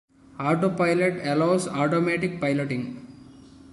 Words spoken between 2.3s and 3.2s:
piloting.